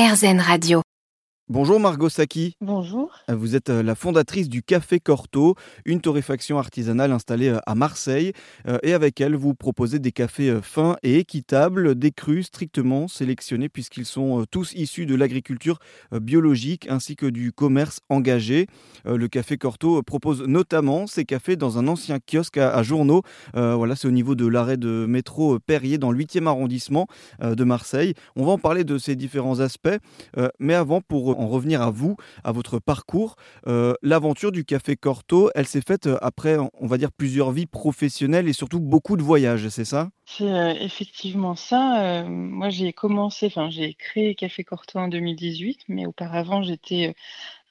[0.00, 0.89] RZN Radio.
[1.52, 2.54] Bonjour Margot Saki.
[2.60, 3.10] Bonjour.
[3.28, 8.32] Vous êtes euh, la fondatrice du Café Corto, une torréfaction artisanale installée euh, à Marseille.
[8.68, 13.68] Euh, et avec elle, vous proposez des cafés fins et équitables, des crus strictement sélectionnés
[13.68, 15.80] puisqu'ils sont tous issus de l'agriculture
[16.12, 18.68] biologique ainsi que du commerce engagé.
[19.04, 23.22] Le Café Corto propose notamment ces cafés dans un ancien kiosque à, journaux.
[23.54, 27.08] Voilà, c'est au niveau de l'arrêt de métro Perrier dans le 8e arrondissement
[27.42, 28.14] de Marseille.
[28.36, 29.88] On va en parler de ces différents aspects.
[30.60, 33.36] Mais avant, pour en revenir à vous, à votre parcours.
[33.66, 37.66] Euh, l'aventure du Café Corto, elle s'est faite euh, après, on va dire, plusieurs vies
[37.66, 40.10] professionnelles et surtout beaucoup de voyages, c'est ça?
[40.26, 42.24] C'est euh, effectivement ça.
[42.28, 47.14] moi, j'ai commencé, enfin, j'ai créé Café Corto en 2018, mais auparavant, j'étais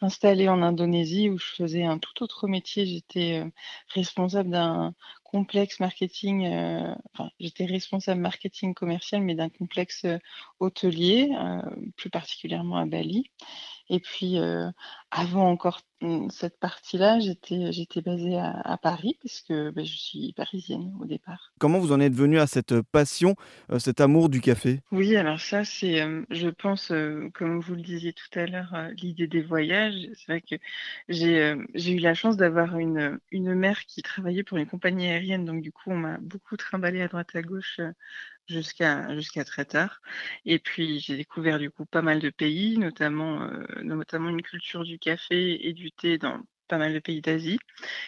[0.01, 2.85] installée en Indonésie où je faisais un tout autre métier.
[2.85, 3.43] J'étais
[3.93, 4.93] responsable d'un
[5.31, 6.47] complexe marketing,
[7.13, 10.05] enfin, j'étais responsable marketing commercial, mais d'un complexe
[10.59, 11.29] hôtelier,
[11.97, 13.29] plus particulièrement à Bali.
[13.91, 14.37] Et puis,
[15.11, 20.33] avant encore mmh, cette partie-là, j'étais, j'étais basée à, Paris, parce que bah, je suis
[20.33, 21.51] parisienne au départ.
[21.59, 23.35] Comment vous en êtes venu à cette passion,
[23.79, 24.81] cet amour du café?
[24.91, 26.93] Oui, alors ça, c'est, je pense,
[27.33, 30.07] comme vous le disiez tout à l'heure, l'idée des voyages.
[30.13, 30.55] C'est vrai que
[31.07, 35.07] j'ai, j'ai eu la chance d'avoir une, une mère qui travaillait pour une compagnie
[35.39, 37.79] donc du coup, on m'a beaucoup trimballé à droite à gauche
[38.47, 40.01] jusqu'à jusqu'à très tard.
[40.45, 44.83] Et puis j'ai découvert du coup pas mal de pays, notamment euh, notamment une culture
[44.83, 47.59] du café et du thé dans pas mal de pays d'Asie.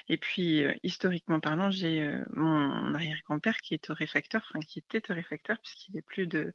[0.09, 5.02] Et puis euh, historiquement parlant, j'ai euh, mon arrière-grand-père qui est torréfacteur, enfin qui était
[5.02, 6.54] torréfacteur puisqu'il n'est plus de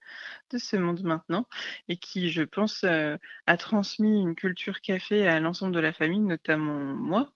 [0.56, 1.46] ce monde maintenant
[1.88, 6.78] et qui, je pense, a transmis une culture café à l'ensemble de la famille, notamment
[6.94, 7.32] moi.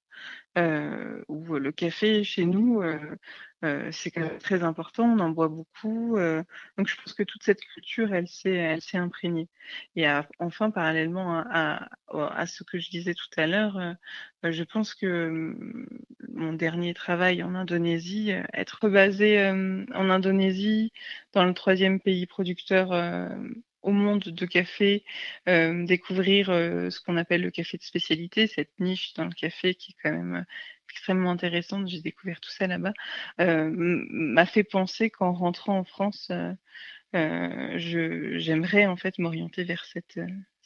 [0.59, 5.49] Euh, où le café chez nous, euh, c'est quand même très important, on en boit
[5.49, 6.17] beaucoup.
[6.77, 9.49] donc je pense que toute cette culture, elle s'est, elle s'est imprégnée.
[9.95, 10.07] Et
[10.41, 13.79] enfin, parallèlement à, à, ce que je disais tout à l'heure,
[14.43, 15.89] je pense que mm,
[16.35, 20.93] mon dernier travail en Indonésie, être basé en Indonésie,
[21.33, 22.93] dans le troisième pays producteur
[23.83, 25.05] au monde de café,
[25.49, 29.75] euh, découvrir euh, ce qu'on appelle le café de spécialité, cette niche dans le café
[29.75, 30.45] qui est quand même euh,
[30.91, 31.89] extrêmement intéressante.
[31.89, 32.93] J'ai découvert tout ça là-bas.
[33.39, 36.31] m'a fait penser qu'en rentrant en France,
[37.13, 40.19] j'aimerais en fait m'orienter vers cette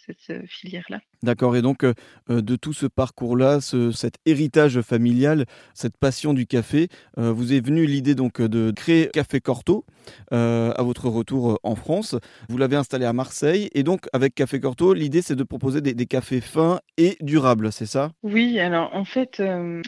[0.07, 1.01] cette filière-là.
[1.25, 1.95] D'accord, et donc euh,
[2.29, 7.65] euh, de tout ce parcours-là, cet héritage familial, cette passion du café, euh, vous est
[7.65, 9.87] venue l'idée donc de créer Café Corto
[10.31, 12.15] à votre retour en France.
[12.51, 15.95] Vous l'avez installé à Marseille, et donc avec Café Corto, l'idée c'est de proposer des,
[15.95, 18.13] des, cafés fins et durables, c'est ça?
[18.23, 19.41] Oui, alors en fait,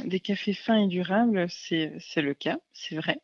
[0.07, 3.19] des cafés fins et durables, c'est le cas, c'est vrai,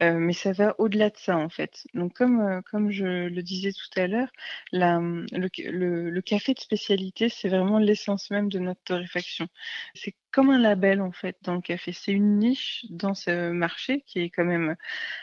[0.00, 1.84] mais ça va au-delà de ça en fait.
[1.92, 4.30] Donc comme, comme je le disais tout à l'heure,
[4.72, 5.26] le,
[5.70, 9.48] le, le café de spécialité, c'est vraiment l'essence même de notre torréfaction.
[9.94, 11.92] C'est comme un label en fait dans le café.
[11.92, 14.76] C'est une niche dans ce marché qui est quand même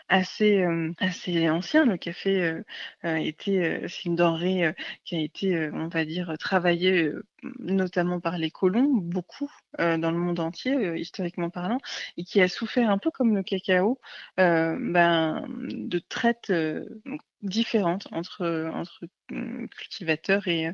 [0.10, 1.86] assez euh, assez ancien.
[1.86, 2.64] Le café euh,
[3.06, 3.32] euh,
[3.88, 4.74] c'est une denrée
[5.04, 7.12] qui a été on va dire travaillée
[7.60, 11.78] notamment par les colons beaucoup dans le monde entier historiquement parlant
[12.18, 14.00] et qui a souffert un peu comme le cacao
[14.38, 16.52] ben de traite
[17.46, 20.70] différentes entre, entre mmh, cultivateurs et,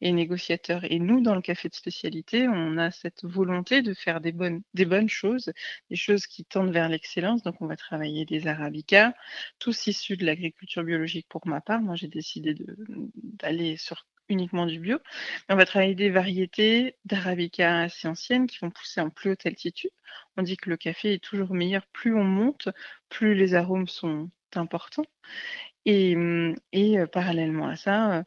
[0.00, 0.84] et, négociateurs.
[0.84, 4.62] Et nous, dans le café de spécialité, on a cette volonté de faire des bonnes,
[4.74, 5.52] des bonnes choses,
[5.90, 7.42] des choses qui tendent vers l'excellence.
[7.42, 9.14] Donc, on va travailler des arabicas,
[9.58, 11.80] tous issus de l'agriculture biologique pour ma part.
[11.80, 12.56] Moi, j'ai décidé
[13.16, 14.98] d'aller sur uniquement du bio.
[15.48, 19.90] On va travailler des variétés d'arabica assez anciennes qui vont pousser en plus haute altitude.
[20.36, 22.68] On dit que le café est toujours meilleur plus on monte,
[23.08, 25.06] plus les arômes sont importants.
[25.84, 28.24] Et, mmh, et parallèlement à ça,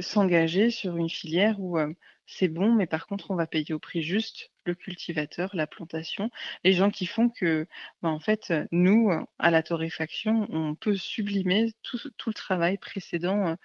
[0.00, 1.78] s'engager sur une filière où
[2.26, 6.30] c'est bon, mais par contre, on va payer au prix juste le cultivateur, la plantation,
[6.62, 7.66] les gens qui font que,
[8.02, 13.56] bah, en fait, nous, à la torréfaction, on peut sublimer tout, le travail précédent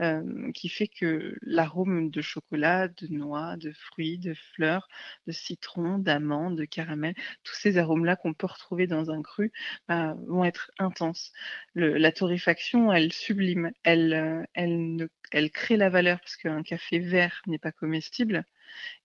[0.00, 4.88] euh, qui fait que l'arôme de chocolat, de noix, de fruits, de fleurs,
[5.26, 9.52] de citron, d'amande, de caramel, tous ces arômes-là qu'on peut retrouver dans un cru
[9.88, 11.32] bah, vont être intenses.
[11.74, 17.58] La torréfaction, elle sublime, elle, ne, elle crée la valeur parce qu'un café vert n'est
[17.58, 18.44] pas comestible.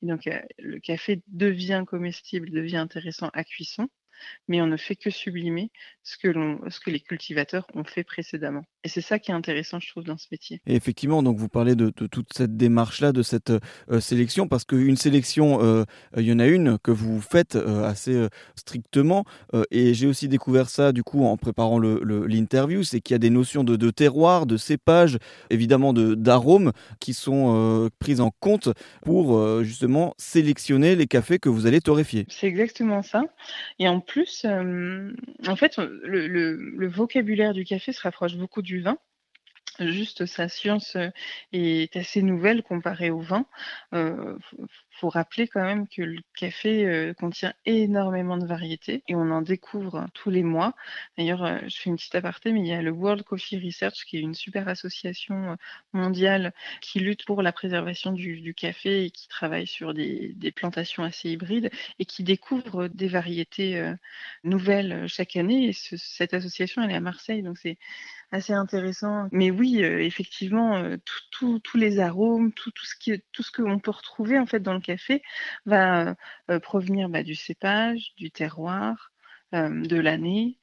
[0.02, 3.90] Et donc, euh, le café devient comestible, devient intéressant à cuisson,
[4.48, 5.72] mais on ne fait que sublimer
[6.04, 6.32] ce que,
[6.70, 8.64] ce que les cultivateurs ont fait précédemment.
[8.84, 10.62] Et c'est ça qui est intéressant, je trouve, dans ce métier.
[10.68, 14.64] Et effectivement, donc vous parlez de, de toute cette démarche-là, de cette euh, sélection, parce
[14.66, 15.84] qu'une sélection, euh,
[16.16, 19.26] il y en a une que vous faites euh, assez euh, strictement.
[19.54, 23.16] euh, et j'ai aussi découvert ça, du coup, en préparant l'interview, le, c'est qu'il y
[23.16, 25.18] a des notions de, de terroir, de cépage,
[25.50, 28.70] évidemment de- d'arômes, qui sont euh, prises en compte
[29.02, 32.26] pour euh, justement sélectionner les cafés que vous allez torréfier.
[32.30, 33.24] C'est exactement ça.
[33.80, 35.12] Et en plus, euh,
[35.48, 38.98] en fait, le vocabulaire du café se rapproche beaucoup du vin.
[39.80, 41.10] Juste, sa science euh,
[41.54, 43.46] est assez nouvelle comparée au vin.
[43.94, 44.38] Euh,
[44.90, 49.44] faut, rappeler quand même que le café euh, contient énormément de variétés et on en
[49.44, 50.74] découvre tous les mois.
[51.18, 54.18] D'ailleurs, je fais une petite aparté, mais il y a le World Coffee Research qui
[54.18, 55.56] est une super association
[55.94, 61.30] mondiale qui lutte pour la préservation du, café et qui travaille sur des, plantations assez
[61.30, 61.70] hybrides
[62.00, 63.94] et qui découvre des variétés
[64.44, 65.68] nouvelles chaque année.
[65.68, 67.78] Et ce- cette association, elle est à Marseille, donc c'est
[68.32, 69.28] assez intéressant.
[69.32, 70.98] Mais oui, euh, effectivement, euh,
[71.32, 74.82] tous les arômes, tout, ce qui, tout ce qu'on peut retrouver en fait dans le
[74.82, 75.22] café
[75.66, 76.16] va
[76.50, 79.12] euh, provenir bah, du cépage, du terroir,
[79.54, 80.60] de l'année.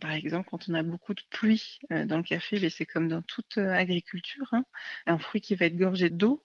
[0.00, 3.22] Par exemple, quand on a beaucoup de pluie dans le café, mais c'est comme dans
[3.22, 4.64] toute agriculture, hein,
[5.06, 6.42] un fruit qui va être gorgé d'eau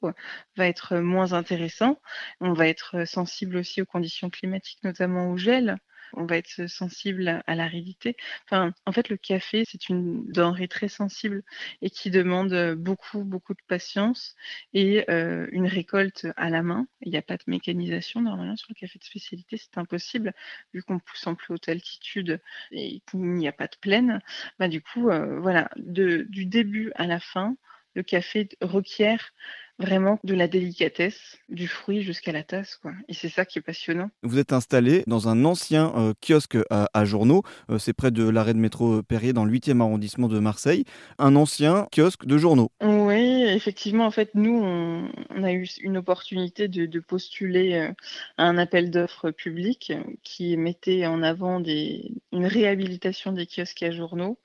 [0.58, 2.00] va être moins intéressant.
[2.40, 5.78] On va être sensible aussi aux conditions climatiques, notamment au gel.
[6.14, 8.16] On va être sensible à, l'aridité.
[8.46, 11.44] Enfin, en fait, le café, c'est une denrée très sensible
[11.82, 14.36] et qui demande euh, beaucoup, beaucoup de patience
[14.74, 16.88] et euh, une récolte à la main.
[17.02, 20.34] Il n'y a pas de mécanisation normalement sur le café de spécialité, c'est impossible
[20.74, 22.42] vu qu'on pousse en plus haute altitude
[22.72, 24.22] et qu'il n'y a pas de plaine.
[24.60, 27.56] Bah, du coup, euh, voilà, du début à la fin,
[27.96, 29.34] le café requiert
[29.80, 32.92] vraiment de la délicatesse, du fruit jusqu'à la tasse, quoi.
[33.08, 34.10] Et c'est ça qui est passionnant.
[34.24, 38.28] Vous êtes installé dans un ancien euh, kiosque à, à journaux, euh, c'est près de
[38.28, 40.84] l'arrêt de métro Perrier dans le 8e arrondissement de Marseille,
[41.18, 42.72] un ancien kiosque de journaux.
[42.82, 47.92] Oui, effectivement, en fait, nous, on, on a eu une opportunité de, de postuler euh,
[48.38, 53.84] à un appel d'offres public euh, qui mettait en avant des, une réhabilitation des kiosques
[53.84, 54.38] à journaux.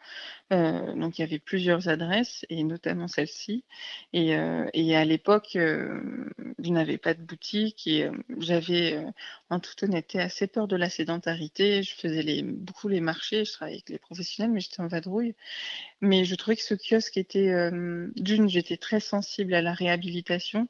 [0.53, 3.65] Euh, donc, il y avait plusieurs adresses, et notamment celle-ci.
[4.13, 6.01] Et, euh, à l'époque, euh,
[6.63, 8.09] je n'avais pas de boutique et
[8.39, 9.03] j'avais,
[9.51, 11.83] en toute honnêteté, assez peur de la sédentarité.
[11.83, 15.35] Je faisais beaucoup les marchés, je travaillais avec les professionnels, mais j'étais en vadrouille.
[16.01, 17.71] Mais je trouvais que ce kiosque était,
[18.17, 20.69] d'une, j'étais très sensible à la réhabilitation,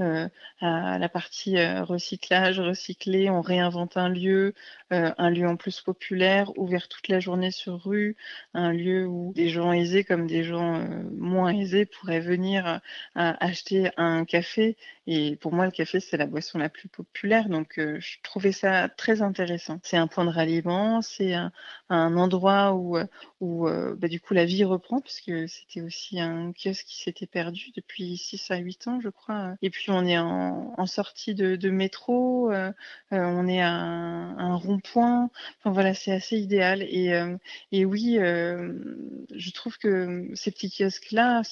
[0.00, 0.28] euh,
[0.60, 4.52] à la partie euh, recyclage, recycler, on réinvente un lieu,
[4.92, 8.16] euh, un lieu en plus populaire, ouvert toute la journée sur rue,
[8.54, 12.80] un lieu où des gens aisés comme des gens moins aisés pourraient venir
[13.14, 14.76] acheter un café.
[15.06, 18.88] Et pour moi, le café, c'est la boisson la plus populaire, donc je trouvais ça
[18.88, 19.78] très intéressant.
[19.82, 21.52] C'est un point de ralliement, c'est un,
[21.90, 22.98] endroit où,
[23.40, 28.16] bah, du coup la vie reprend, puisque c'était aussi un kiosque qui s'était perdu depuis
[28.16, 29.54] 6 à 8 ans, je crois.
[29.90, 32.70] On est en, en sortie de, de métro, euh,
[33.12, 35.30] euh, on est à un, un rond-point.
[35.58, 36.82] Enfin voilà, c'est assez idéal.
[36.82, 37.36] Et, euh,
[37.72, 41.42] et oui, je trouve que ces petits kiosques-là,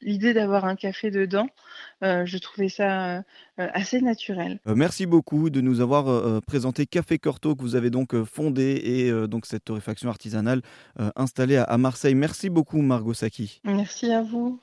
[0.00, 1.48] l'idée d'avoir un café dedans,
[2.02, 3.22] je trouvais ça
[3.56, 4.58] assez naturel.
[4.66, 9.46] Merci beaucoup de nous avoir présenté Café Corto que vous avez donc fondé et donc
[9.46, 10.62] cette torréfaction artisanale
[11.16, 12.14] installée à, à Marseille.
[12.14, 13.60] Merci beaucoup Margot Saki.
[13.64, 14.60] Merci à vous.